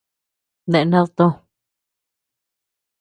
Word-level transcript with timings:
¿Dae 0.71 0.85
nád 0.91 1.07
tò? 1.17 1.27